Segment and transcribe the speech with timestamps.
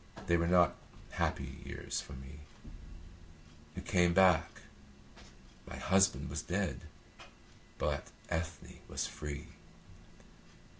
[0.25, 0.77] They were not
[1.11, 2.39] happy years for me.
[3.75, 4.61] You came back.
[5.67, 6.85] My husband was dead,
[7.77, 9.45] but Ethne was free.